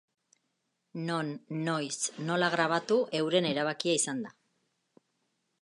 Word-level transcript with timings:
Non, 1.09 1.27
noiz, 1.67 1.97
nola 2.31 2.51
grabatu 2.57 2.97
euren 3.21 3.49
erabakia 3.53 3.99
izan 4.03 4.27
da. 4.29 4.37